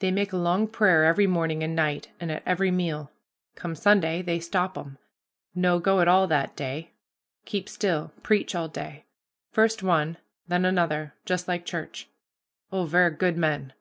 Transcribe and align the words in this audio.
"They 0.00 0.10
make 0.10 0.32
a 0.32 0.36
long 0.38 0.66
prayer 0.66 1.04
every 1.04 1.28
morning 1.28 1.62
and 1.62 1.76
night, 1.76 2.08
and 2.18 2.32
at 2.32 2.42
every 2.44 2.72
meal. 2.72 3.12
Come 3.54 3.76
Sunday, 3.76 4.20
they 4.20 4.40
stop 4.40 4.76
'em, 4.76 4.98
no 5.54 5.78
go 5.78 6.00
at 6.00 6.08
all 6.08 6.26
that 6.26 6.56
day 6.56 6.90
keep 7.44 7.68
still 7.68 8.12
preach 8.24 8.56
all 8.56 8.66
day 8.66 9.04
first 9.52 9.80
one, 9.80 10.16
then 10.48 10.64
another, 10.64 11.14
just 11.24 11.46
like 11.46 11.64
church. 11.64 12.08
Oh, 12.72 12.86
ver' 12.86 13.10
good 13.10 13.36
men. 13.36 13.72